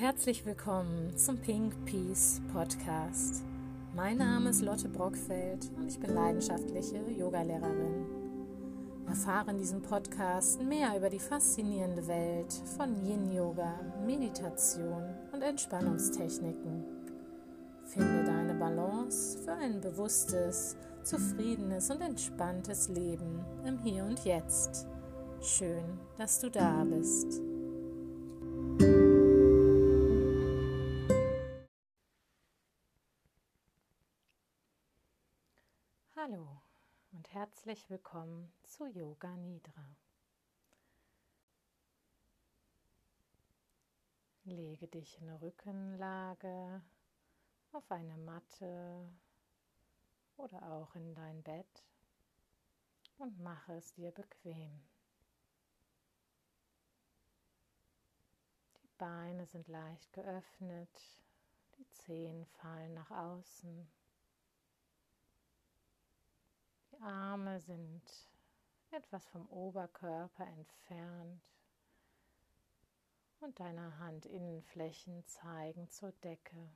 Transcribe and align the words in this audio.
herzlich 0.00 0.46
willkommen 0.46 1.14
zum 1.14 1.36
Pink 1.36 1.74
Peace 1.84 2.40
Podcast. 2.54 3.44
Mein 3.94 4.16
Name 4.16 4.48
ist 4.48 4.62
Lotte 4.62 4.88
Brockfeld 4.88 5.70
und 5.76 5.88
ich 5.88 6.00
bin 6.00 6.14
leidenschaftliche 6.14 6.96
Yogalehrerin. 7.18 8.06
Erfahre 9.06 9.50
in 9.50 9.58
diesem 9.58 9.82
Podcast 9.82 10.62
mehr 10.62 10.96
über 10.96 11.10
die 11.10 11.18
faszinierende 11.18 12.08
Welt 12.08 12.50
von 12.78 12.96
Yin 13.04 13.30
Yoga, 13.30 13.78
Meditation 14.06 15.04
und 15.32 15.42
Entspannungstechniken. 15.42 16.82
Finde 17.84 18.24
deine 18.24 18.54
Balance 18.54 19.36
für 19.44 19.52
ein 19.52 19.82
bewusstes, 19.82 20.78
zufriedenes 21.02 21.90
und 21.90 22.00
entspanntes 22.00 22.88
Leben 22.88 23.44
im 23.66 23.78
Hier 23.80 24.04
und 24.04 24.24
Jetzt. 24.24 24.86
Schön, 25.42 25.84
dass 26.16 26.40
du 26.40 26.48
da 26.50 26.84
bist. 26.84 27.42
Hallo 36.22 36.60
und 37.12 37.32
herzlich 37.32 37.88
willkommen 37.88 38.52
zu 38.62 38.84
Yoga 38.84 39.34
Nidra. 39.38 39.96
Lege 44.44 44.86
dich 44.86 45.18
in 45.18 45.30
eine 45.30 45.40
Rückenlage 45.40 46.82
auf 47.72 47.90
eine 47.90 48.18
Matte 48.18 49.08
oder 50.36 50.62
auch 50.70 50.94
in 50.94 51.14
dein 51.14 51.42
Bett 51.42 51.86
und 53.16 53.40
mache 53.40 53.76
es 53.76 53.94
dir 53.94 54.10
bequem. 54.10 54.78
Die 58.82 58.90
Beine 58.98 59.46
sind 59.46 59.68
leicht 59.68 60.12
geöffnet, 60.12 61.22
die 61.78 61.88
Zehen 61.88 62.44
fallen 62.44 62.92
nach 62.92 63.10
außen. 63.10 63.99
Arme 67.02 67.60
sind 67.60 68.02
etwas 68.90 69.26
vom 69.28 69.46
Oberkörper 69.48 70.46
entfernt 70.46 71.42
und 73.40 73.58
deine 73.58 73.98
Handinnenflächen 73.98 75.24
zeigen 75.26 75.88
zur 75.88 76.12
Decke. 76.12 76.70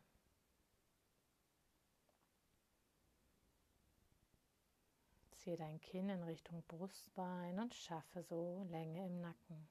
Ziehe 5.30 5.58
dein 5.58 5.78
Kinn 5.80 6.08
in 6.08 6.22
Richtung 6.22 6.62
Brustbein 6.68 7.58
und 7.58 7.74
schaffe 7.74 8.22
so 8.22 8.64
Länge 8.70 9.04
im 9.04 9.20
Nacken. 9.20 9.68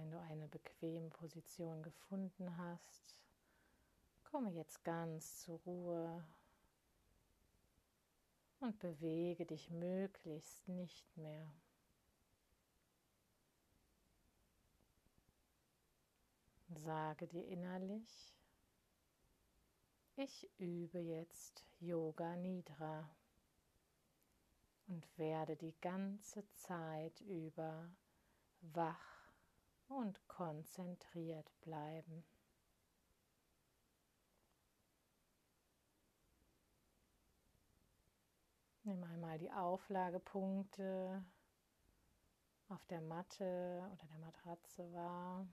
Wenn 0.00 0.12
du 0.12 0.18
eine 0.18 0.48
bequeme 0.48 1.10
Position 1.10 1.82
gefunden 1.82 2.56
hast, 2.56 3.22
komme 4.24 4.50
jetzt 4.50 4.82
ganz 4.82 5.40
zur 5.40 5.58
Ruhe 5.60 6.24
und 8.60 8.78
bewege 8.78 9.44
dich 9.44 9.68
möglichst 9.68 10.66
nicht 10.68 11.14
mehr. 11.18 11.52
Sage 16.70 17.26
dir 17.26 17.46
innerlich, 17.46 18.34
ich 20.16 20.48
übe 20.58 21.00
jetzt 21.00 21.62
Yoga 21.78 22.36
Nidra 22.36 23.06
und 24.86 25.06
werde 25.18 25.56
die 25.56 25.78
ganze 25.82 26.48
Zeit 26.54 27.20
über 27.20 27.90
wach 28.62 29.19
und 29.90 30.26
konzentriert 30.28 31.52
bleiben. 31.60 32.24
Nimm 38.84 39.04
einmal 39.04 39.38
die 39.38 39.52
Auflagepunkte 39.52 41.22
auf 42.68 42.86
der 42.86 43.00
Matte 43.00 43.88
oder 43.92 44.06
der 44.06 44.18
Matratze 44.18 44.92
wahr. 44.92 45.46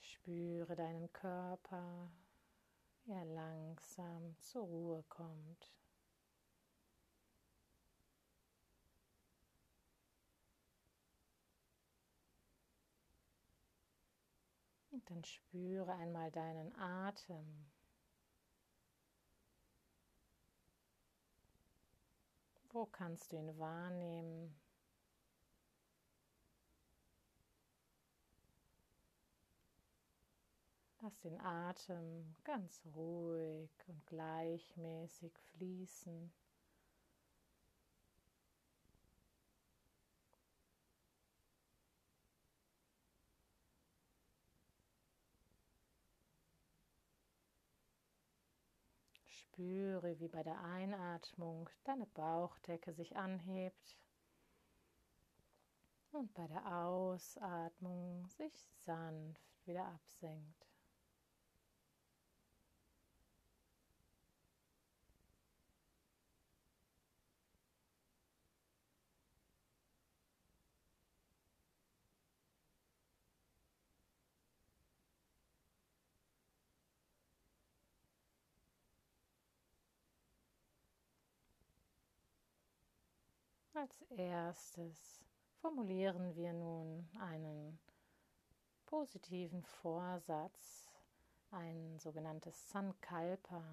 Spüre 0.00 0.76
deinen 0.76 1.12
Körper, 1.12 2.10
er 3.06 3.24
langsam 3.24 4.36
zur 4.40 4.64
Ruhe 4.64 5.02
kommt. 5.08 5.72
Und 14.90 15.10
dann 15.10 15.24
spüre 15.24 15.92
einmal 15.94 16.30
deinen 16.30 16.72
Atem. 16.78 17.66
Wo 22.70 22.86
kannst 22.86 23.32
du 23.32 23.36
ihn 23.36 23.58
wahrnehmen? 23.58 24.63
Lass 31.04 31.20
den 31.20 31.38
Atem 31.38 32.34
ganz 32.44 32.80
ruhig 32.94 33.70
und 33.88 34.06
gleichmäßig 34.06 35.38
fließen. 35.52 36.32
Spüre, 49.26 50.18
wie 50.20 50.28
bei 50.28 50.42
der 50.42 50.58
Einatmung 50.62 51.68
deine 51.84 52.06
Bauchdecke 52.06 52.94
sich 52.94 53.14
anhebt 53.14 53.98
und 56.12 56.32
bei 56.32 56.46
der 56.46 56.64
Ausatmung 56.74 58.26
sich 58.28 58.54
sanft 58.86 59.66
wieder 59.66 59.84
absenkt. 59.84 60.63
Als 83.76 84.02
erstes 84.10 85.24
formulieren 85.60 86.36
wir 86.36 86.52
nun 86.52 87.08
einen 87.18 87.80
positiven 88.86 89.64
Vorsatz, 89.64 90.92
ein 91.50 91.98
sogenanntes 91.98 92.70
Sankalpa. 92.70 93.64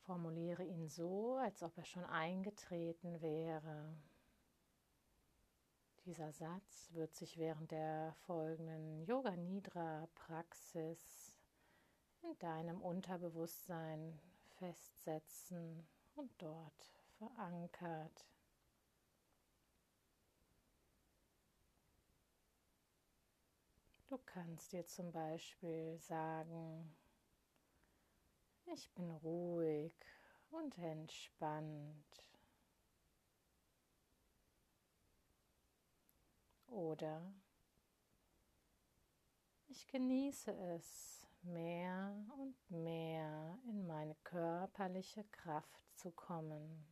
Formuliere 0.00 0.64
ihn 0.64 0.88
so, 0.88 1.36
als 1.36 1.62
ob 1.62 1.78
er 1.78 1.84
schon 1.84 2.04
eingetreten 2.06 3.20
wäre. 3.22 3.94
Dieser 6.06 6.32
Satz 6.32 6.90
wird 6.92 7.14
sich 7.14 7.38
während 7.38 7.70
der 7.70 8.14
folgenden 8.26 9.04
Yoga 9.04 9.36
Nidra 9.36 10.08
Praxis 10.16 11.38
in 12.22 12.36
deinem 12.40 12.82
Unterbewusstsein 12.82 14.18
festsetzen 14.58 15.86
und 16.20 16.30
dort 16.36 16.92
verankert. 17.18 18.26
Du 24.06 24.18
kannst 24.26 24.72
dir 24.72 24.84
zum 24.86 25.10
Beispiel 25.12 25.96
sagen, 25.98 26.94
ich 28.66 28.90
bin 28.90 29.10
ruhig 29.10 29.94
und 30.50 30.76
entspannt. 30.76 32.04
Oder 36.66 37.32
ich 39.68 39.86
genieße 39.86 40.52
es, 40.52 41.26
mehr 41.42 42.14
und 42.38 42.54
mehr 42.70 43.58
in 43.64 43.86
meine 43.86 44.14
körperliche 44.24 45.24
Kraft 45.24 45.80
zu 45.96 46.10
kommen. 46.10 46.86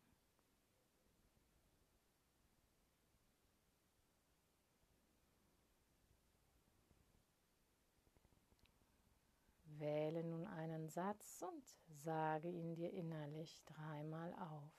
Wähle 9.79 10.25
nun 10.25 10.47
einen 10.47 10.89
Satz 10.89 11.43
und 11.43 11.65
sage 11.87 12.49
ihn 12.49 12.75
dir 12.75 12.93
innerlich 12.93 13.63
dreimal 13.65 14.35
auf. 14.35 14.78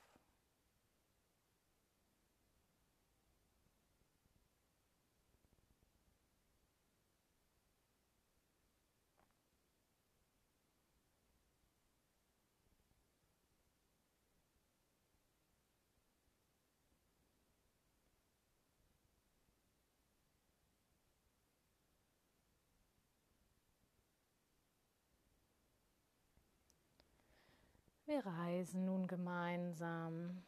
Wir 28.09 28.25
reisen 28.25 28.85
nun 28.85 29.05
gemeinsam 29.05 30.41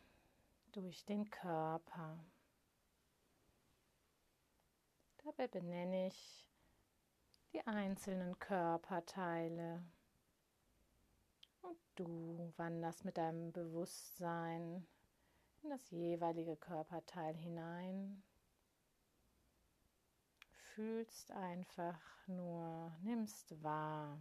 durch 0.72 1.06
den 1.06 1.30
Körper. 1.30 2.18
Dabei 5.24 5.48
benenne 5.48 6.08
ich 6.08 6.50
die 7.54 7.62
einzelnen 7.68 8.40
Körperteile 8.40 9.84
und 11.62 11.78
du 11.94 12.52
wanderst 12.58 13.06
mit 13.06 13.18
deinem 13.18 13.52
Bewusstsein 13.52 14.88
in 15.62 15.70
das 15.70 15.92
jeweilige 15.92 16.56
Körperteil 16.56 17.36
hinein. 17.36 18.24
Fühlst 20.74 21.30
einfach 21.30 22.02
nur, 22.26 22.92
nimmst 23.04 23.62
wahr. 23.62 24.18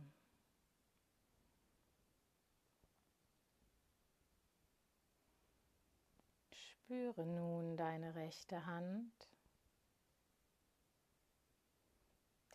Spüre 6.90 7.24
nun 7.24 7.76
deine 7.76 8.16
rechte 8.16 8.66
Hand, 8.66 9.12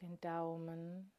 den 0.02 0.20
Daumen, 0.20 1.10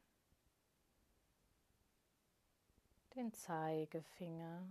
den 3.15 3.33
Zeigefinger, 3.33 4.69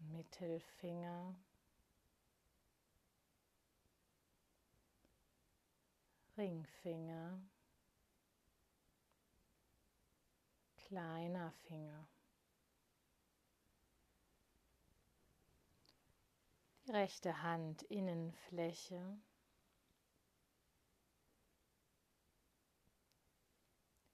Mittelfinger, 0.00 1.34
Ringfinger, 6.36 7.40
kleiner 10.76 11.50
Finger. 11.66 12.06
Rechte 16.90 17.42
Hand 17.42 17.82
Innenfläche. 17.84 19.18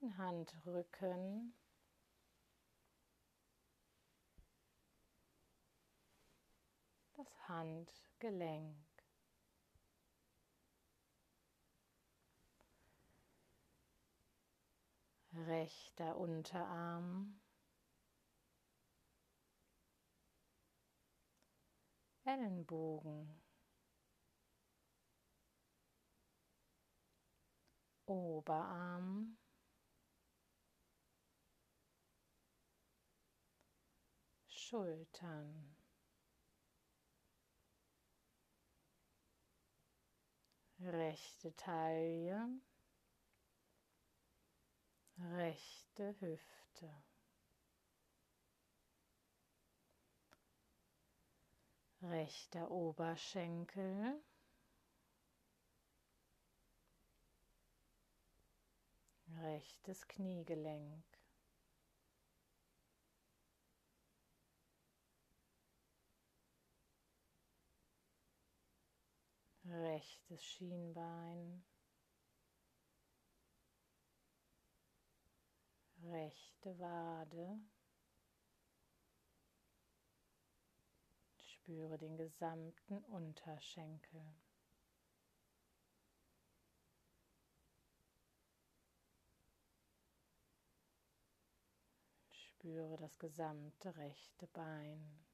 Den 0.00 0.17
Handrücken. 0.19 1.55
Das 7.14 7.49
Handgelenk. 7.49 8.76
Rechter 15.32 16.17
Unterarm. 16.17 17.40
Ellenbogen, 22.26 23.40
Oberarm, 28.06 29.38
Schultern, 34.49 35.76
rechte 40.81 41.55
Taille, 41.55 42.49
rechte 45.19 46.17
Hüfte. 46.20 46.93
Rechter 52.10 52.70
Oberschenkel, 52.70 54.20
rechtes 59.42 60.06
Kniegelenk. 60.08 61.04
Rechtes 69.68 70.44
Schienbein, 70.44 71.64
rechte 76.04 76.78
Wade. 76.78 77.58
Spüre 81.66 81.98
den 81.98 82.16
gesamten 82.16 82.98
Unterschenkel. 83.06 84.22
Spüre 92.30 92.96
das 92.96 93.18
gesamte 93.18 93.96
rechte 93.96 94.46
Bein. 94.46 95.26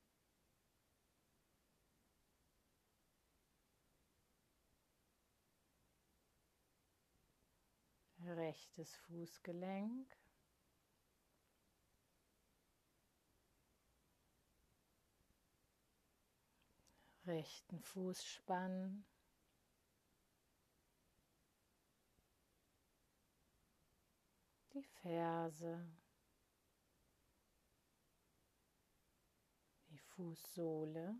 Rechtes 8.24 8.96
Fußgelenk. 8.96 10.21
Rechten 17.26 17.80
Fußspann. 17.80 19.04
Die 24.74 24.82
Ferse, 24.82 25.86
die 29.90 29.98
Fußsohle, 29.98 31.14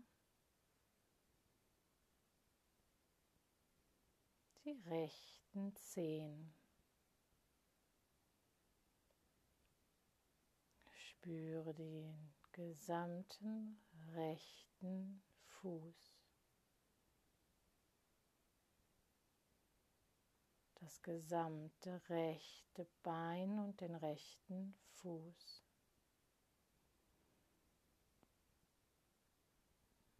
die 4.65 4.71
rechten 4.87 5.75
Zehen. 5.75 6.55
Spüre 10.91 11.73
den 11.75 12.33
gesamten 12.51 13.79
rechten 14.13 15.21
Fuß. 15.63 16.13
Das 20.75 21.01
gesamte 21.01 22.01
rechte 22.09 22.85
Bein 23.01 23.57
und 23.59 23.79
den 23.79 23.95
rechten 23.95 24.75
Fuß. 24.95 25.63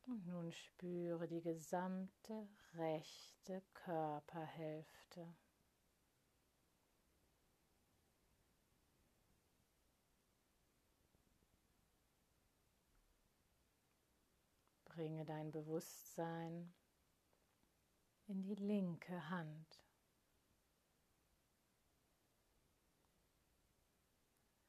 Und 0.04 0.26
nun 0.28 0.54
spüre 0.54 1.28
die 1.28 1.42
gesamte 1.42 2.48
rechte 2.76 3.62
Körperhälfte. 3.74 5.36
Bringe 14.96 15.26
dein 15.26 15.52
Bewusstsein 15.52 16.72
in 18.28 18.44
die 18.44 18.54
linke 18.54 19.28
Hand. 19.30 19.82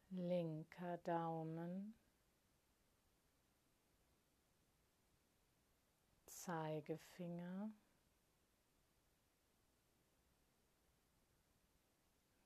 Linker 0.09 0.97
Daumen, 0.99 1.95
Zeigefinger, 6.26 7.71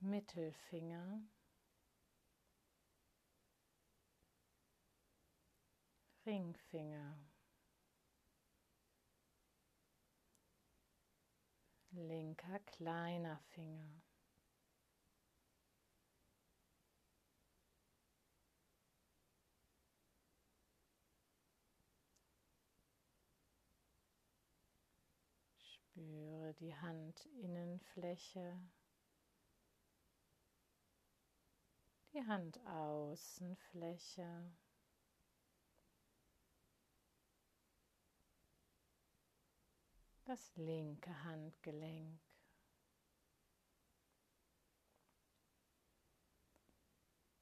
Mittelfinger, 0.01 1.23
Ringfinger, 6.27 7.28
linker 11.99 12.59
kleiner 12.61 13.39
Finger. 13.55 14.03
Spüre 25.59 26.55
die 26.55 26.75
Handinnenfläche, 26.75 28.59
die 32.13 32.23
Handaußenfläche. 32.27 34.51
Das 40.29 40.55
linke 40.57 41.25
Handgelenk. 41.25 42.21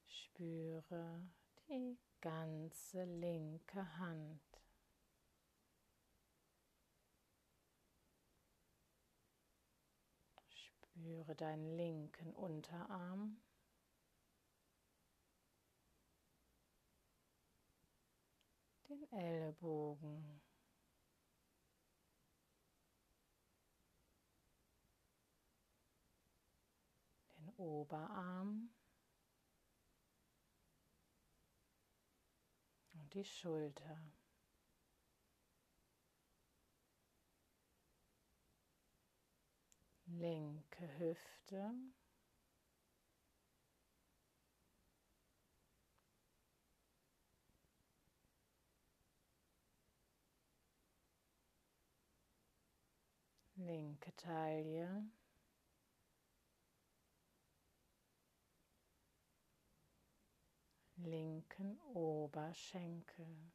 Spüre 0.07 1.28
die 1.69 1.99
ganze 2.21 3.02
linke 3.02 3.99
Hand. 3.99 4.40
Spüre 10.49 11.35
deinen 11.35 11.76
linken 11.76 12.33
Unterarm. 12.35 13.43
Den 18.88 19.11
Ellbogen. 19.11 20.40
Den 27.38 27.46
Oberarm. 27.57 28.71
Und 32.95 33.15
die 33.15 33.25
Schulter. 33.25 33.99
linke 40.07 40.89
Hüfte. 40.99 41.75
Linke 53.57 54.15
Taille. 54.17 55.07
Linken 60.97 61.79
Oberschenkel. 61.95 63.53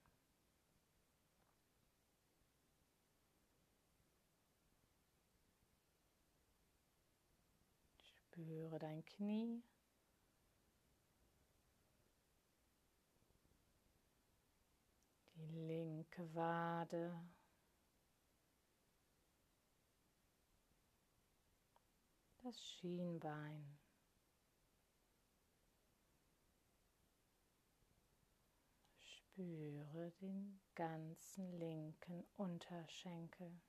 Spüre 7.98 8.80
dein 8.80 9.04
Knie. 9.06 9.64
Die 15.36 15.48
linke 15.48 16.34
Wade. 16.36 17.14
Das 22.44 22.60
Schienbein. 22.60 23.81
Spüre 29.42 30.12
den 30.22 30.62
ganzen 30.76 31.52
linken 31.58 32.24
Unterschenkel. 32.38 33.60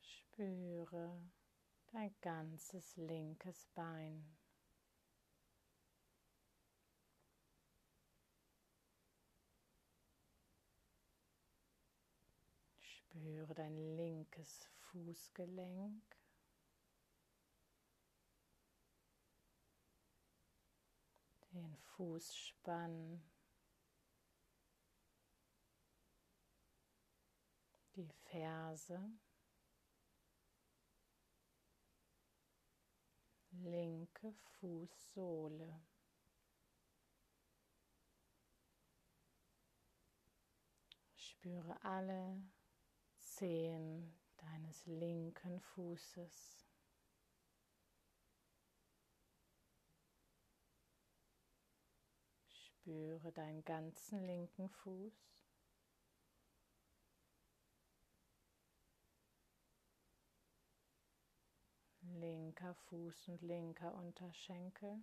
Spüre 0.00 1.30
dein 1.92 2.14
ganzes 2.22 2.96
linkes 2.96 3.66
Bein. 3.74 4.24
Spüre 12.80 13.54
dein 13.54 13.76
linkes 13.76 14.70
Fußgelenk. 14.78 16.21
Den 21.52 21.76
Fußspann. 21.76 23.22
Die 27.94 28.08
Ferse. 28.24 28.98
linke 33.62 34.32
Fußsohle. 34.32 35.80
Spüre 41.14 41.84
alle 41.84 42.42
Zehen 43.16 44.18
deines 44.36 44.86
linken 44.86 45.60
Fußes. 45.60 46.71
Spüre 52.82 53.30
deinen 53.30 53.64
ganzen 53.64 54.26
linken 54.26 54.68
Fuß. 54.68 55.12
linker 62.00 62.74
Fuß 62.74 63.28
und 63.28 63.40
linker 63.42 63.94
Unterschenkel. 63.94 65.00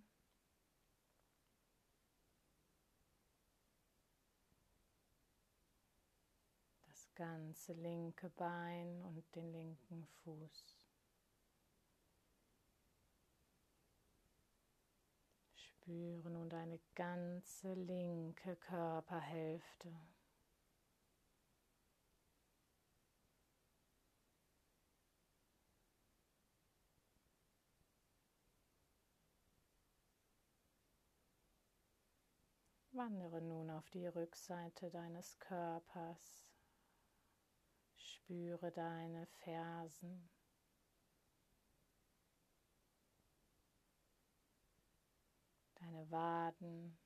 Das 6.86 7.14
ganze 7.14 7.72
linke 7.72 8.28
Bein 8.28 9.02
und 9.04 9.24
den 9.34 9.52
linken 9.52 10.06
Fuß. 10.22 10.79
Spüre 15.90 16.30
nun 16.30 16.48
deine 16.48 16.78
ganze 16.94 17.74
linke 17.74 18.54
Körperhälfte. 18.54 19.88
Wandere 32.92 33.42
nun 33.42 33.70
auf 33.70 33.90
die 33.90 34.06
Rückseite 34.06 34.90
deines 34.90 35.40
Körpers. 35.40 36.44
Spüre 37.96 38.70
deine 38.70 39.26
Fersen. 39.42 40.30
Deine 45.90 46.10
Waden. 46.12 46.96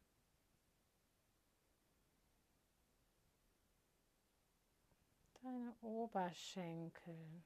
Deine 5.42 5.74
Oberschenkel. 5.80 7.42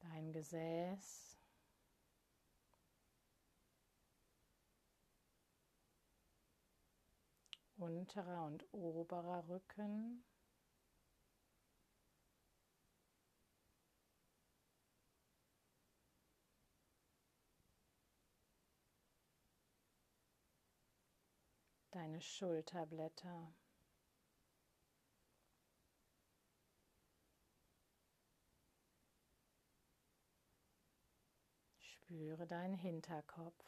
Dein 0.00 0.32
Gesäß. 0.32 1.36
unterer 7.76 8.44
und 8.44 8.64
oberer 8.72 9.46
Rücken. 9.48 10.22
deine 21.90 22.20
Schulterblätter. 22.20 23.52
Spüre 31.78 32.46
deinen 32.46 32.74
Hinterkopf. 32.74 33.64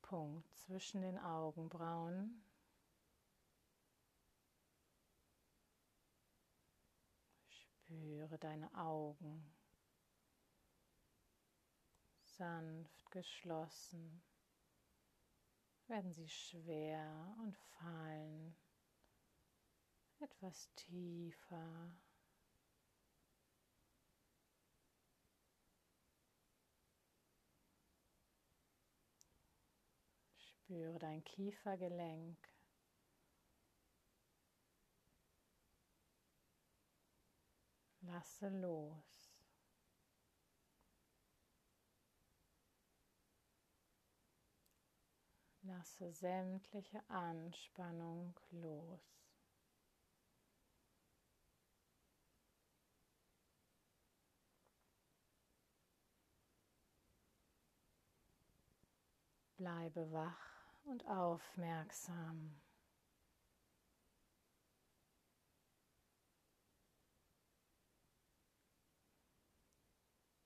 Punkt 0.00 0.52
zwischen 0.54 1.00
den 1.00 1.18
Augenbrauen. 1.18 2.44
Spüre 7.48 8.38
deine 8.38 8.72
Augen 8.76 9.61
sanft 12.42 13.08
geschlossen. 13.12 14.20
Werden 15.86 16.12
sie 16.12 16.28
schwer 16.28 17.36
und 17.38 17.56
fallen 17.56 18.56
etwas 20.18 20.68
tiefer. 20.74 21.94
Spüre 30.36 30.98
dein 30.98 31.22
Kiefergelenk. 31.22 32.38
Lasse 38.00 38.48
los. 38.48 39.21
Lasse 45.64 46.12
sämtliche 46.12 47.08
Anspannung 47.08 48.34
los. 48.50 49.00
Bleibe 59.56 60.10
wach 60.10 60.52
und 60.82 61.06
aufmerksam. 61.06 62.60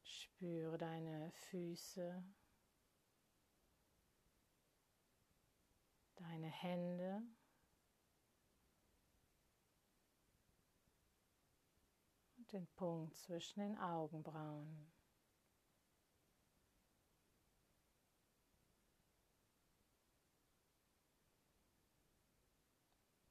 Spüre 0.03 0.77
deine 0.77 1.33
Füße, 1.33 2.23
deine 6.29 6.49
Hände. 6.49 7.23
und 12.47 12.53
den 12.53 12.67
Punkt 12.77 13.17
zwischen 13.17 13.61
den 13.61 13.79
Augenbrauen. 13.79 14.93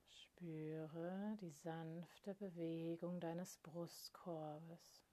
Spüre 0.09 1.37
die 1.39 1.51
sanfte 1.51 2.35
Bewegung 2.35 3.19
deines 3.21 3.57
Brustkorbes. 3.59 5.04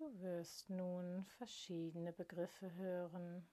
Du 0.00 0.18
wirst 0.22 0.70
nun 0.70 1.26
verschiedene 1.36 2.14
Begriffe 2.14 2.72
hören. 2.72 3.46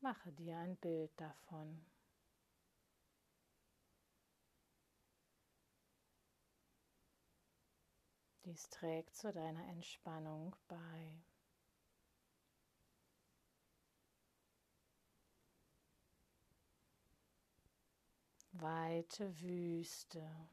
Mache 0.00 0.30
dir 0.32 0.58
ein 0.58 0.76
Bild 0.76 1.18
davon. 1.18 1.82
Dies 8.44 8.68
trägt 8.68 9.16
zu 9.16 9.32
deiner 9.32 9.66
Entspannung 9.68 10.54
bei. 10.68 11.22
Weite 18.52 19.40
Wüste. 19.40 20.50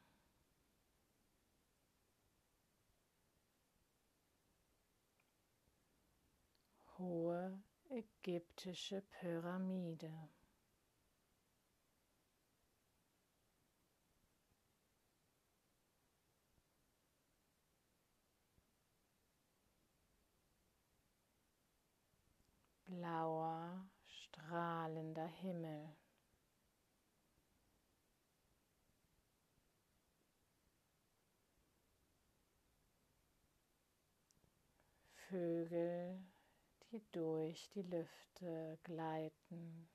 Ägyptische 7.96 9.02
Pyramide. 9.02 10.30
Blauer, 22.86 23.90
strahlender 24.06 25.28
Himmel. 25.28 25.96
Vögel 35.30 36.35
die 36.96 37.04
durch 37.12 37.70
die 37.72 37.82
Lüfte 37.82 38.80
gleiten. 38.84 39.90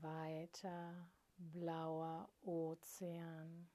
Weiter 0.00 1.08
blauer 1.36 2.28
Ozean. 2.42 3.68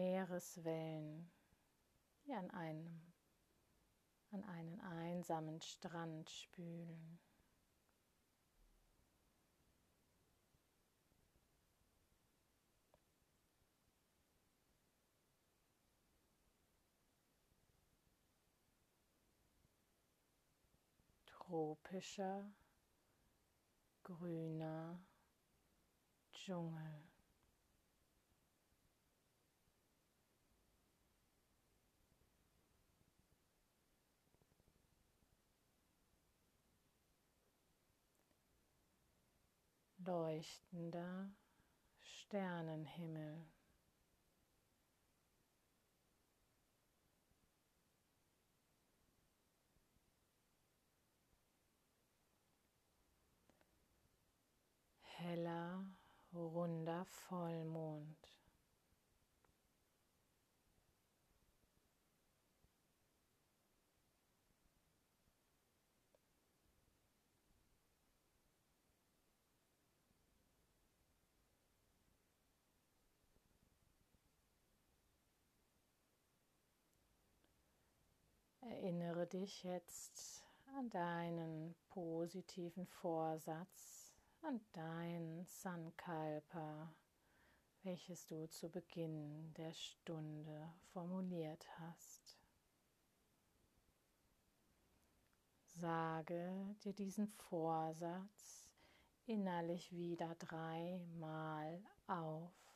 Meereswellen, 0.00 1.30
die 2.24 2.32
an 2.32 2.50
einem, 2.52 3.02
an 4.30 4.42
einen 4.44 4.80
einsamen 4.80 5.60
Strand 5.60 6.30
spülen. 6.30 7.18
Tropischer, 21.26 22.50
grüner 24.02 24.98
Dschungel. 26.32 27.09
Leuchtender 40.04 41.30
Sternenhimmel. 42.00 43.46
Heller, 55.02 55.84
runder 56.32 57.04
Vollmond. 57.04 58.29
Erinnere 78.70 79.26
dich 79.26 79.64
jetzt 79.64 80.44
an 80.76 80.88
deinen 80.90 81.74
positiven 81.88 82.86
Vorsatz, 82.86 84.14
an 84.42 84.60
dein 84.72 85.44
Sankalpa, 85.44 86.94
welches 87.82 88.26
du 88.26 88.48
zu 88.48 88.70
Beginn 88.70 89.52
der 89.54 89.72
Stunde 89.74 90.72
formuliert 90.92 91.66
hast. 91.80 92.38
Sage 95.64 96.76
dir 96.84 96.92
diesen 96.92 97.26
Vorsatz 97.26 98.70
innerlich 99.26 99.90
wieder 99.90 100.36
dreimal 100.36 101.82
auf. 102.06 102.69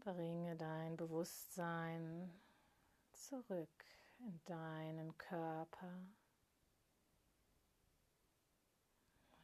Bringe 0.00 0.56
dein 0.56 0.96
Bewusstsein 0.96 2.32
zurück 3.12 3.84
in 4.20 4.40
deinen 4.44 5.16
Körper. 5.18 5.92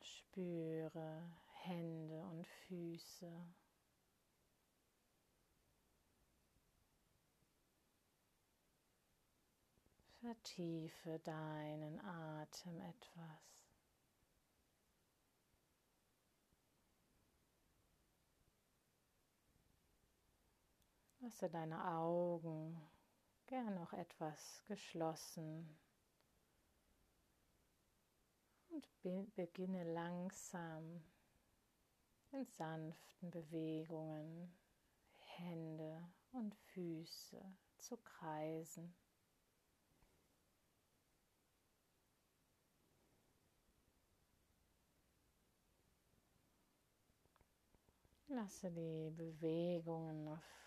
Spüre 0.00 1.30
Hände 1.62 2.22
und 2.26 2.46
Füße. 2.46 3.32
Vertiefe 10.20 11.18
deinen 11.20 12.00
Atem 12.00 12.80
etwas. 12.80 13.63
Lasse 21.24 21.48
deine 21.48 21.82
Augen 21.86 22.78
gern 23.46 23.74
noch 23.76 23.94
etwas 23.94 24.62
geschlossen 24.66 25.74
und 28.68 28.86
be 29.00 29.26
beginne 29.34 29.84
langsam 29.94 31.02
in 32.30 32.44
sanften 32.44 33.30
Bewegungen 33.30 34.54
Hände 35.16 36.06
und 36.32 36.54
Füße 36.54 37.40
zu 37.78 37.96
kreisen. 37.96 38.94
Lasse 48.28 48.70
die 48.70 49.10
Bewegungen 49.10 50.28
auf 50.28 50.63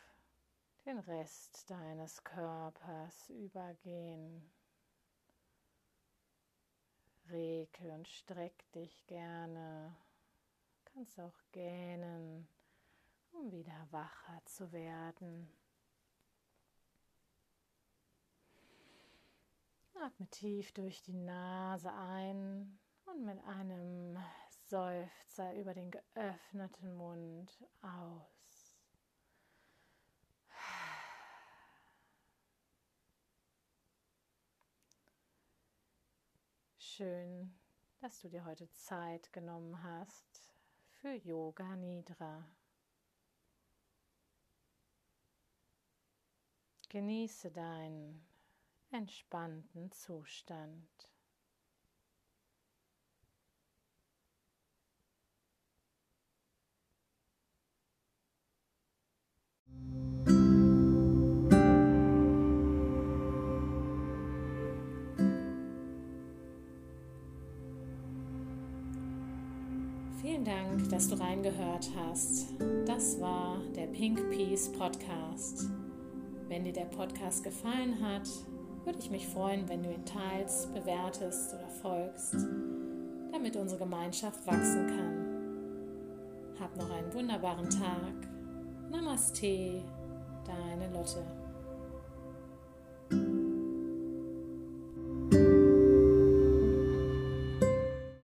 den 0.88 1.00
Rest 1.00 1.70
deines 1.70 2.24
Körpers 2.24 3.30
übergehen. 3.30 4.50
Regel 7.30 7.92
und 7.92 8.08
streck 8.08 8.72
dich 8.72 9.06
gerne. 9.06 9.94
Kannst 10.86 11.20
auch 11.20 11.38
gähnen, 11.52 12.48
um 13.34 13.52
wieder 13.52 13.88
wacher 13.92 14.42
zu 14.46 14.72
werden. 14.72 15.52
Atme 20.02 20.28
tief 20.30 20.72
durch 20.72 21.02
die 21.02 21.18
Nase 21.18 21.92
ein 21.92 22.80
und 23.08 23.26
mit 23.26 23.44
einem 23.44 24.18
Seufzer 24.70 25.54
über 25.56 25.74
den 25.74 25.92
geöffneten 25.92 26.96
Mund 26.96 27.52
aus. 27.82 28.37
Schön, 36.98 37.54
dass 38.00 38.20
du 38.22 38.28
dir 38.28 38.44
heute 38.44 38.68
Zeit 38.72 39.32
genommen 39.32 39.84
hast 39.84 40.52
für 40.94 41.14
Yoga 41.14 41.76
Nidra. 41.76 42.44
Genieße 46.90 47.52
deinen 47.52 48.28
entspannten 48.90 49.92
Zustand. 49.92 50.90
Dank, 70.48 70.88
dass 70.90 71.10
du 71.10 71.16
reingehört 71.16 71.90
hast. 71.98 72.54
Das 72.86 73.20
war 73.20 73.60
der 73.76 73.88
Pink 73.88 74.30
Peace 74.30 74.72
Podcast. 74.72 75.70
Wenn 76.48 76.64
dir 76.64 76.72
der 76.72 76.86
Podcast 76.86 77.44
gefallen 77.44 78.02
hat, 78.02 78.30
würde 78.86 78.98
ich 78.98 79.12
mich 79.12 79.28
freuen, 79.28 79.68
wenn 79.68 79.84
du 79.84 79.92
ihn 79.92 80.06
teilst, 80.06 80.74
bewertest 80.74 81.54
oder 81.54 81.68
folgst, 81.68 82.48
damit 83.34 83.58
unsere 83.58 83.80
Gemeinschaft 83.80 84.48
wachsen 84.48 84.88
kann. 84.88 86.58
Hab 86.62 86.78
noch 86.78 86.92
einen 86.92 87.14
wunderbaren 87.14 87.70
Tag. 87.70 88.16
Namaste, 88.90 89.84
deine 90.46 90.94
Lotte. 90.94 91.26